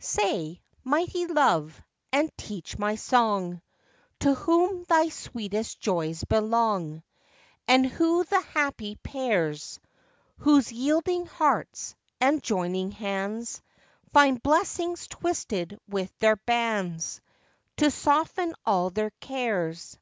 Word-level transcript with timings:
Say, 0.00 0.60
mighty 0.82 1.26
Love, 1.26 1.80
and 2.10 2.36
teach 2.36 2.76
my 2.80 2.96
song 2.96 3.62
To 4.18 4.34
whom 4.34 4.82
thy 4.88 5.08
sweetest 5.08 5.78
joys 5.78 6.24
belong, 6.24 7.04
And 7.68 7.86
who 7.86 8.24
the 8.24 8.40
happy 8.40 8.96
pairs 8.96 9.78
Whose 10.38 10.72
yielding 10.72 11.26
hearts, 11.26 11.94
and 12.20 12.42
joining 12.42 12.90
hands, 12.90 13.62
Find 14.12 14.42
blessings 14.42 15.06
twisted 15.06 15.78
with 15.86 16.12
their 16.18 16.34
bands 16.34 17.20
To 17.76 17.92
soften 17.92 18.56
all 18.66 18.90
their 18.90 19.10
cares. 19.20 19.96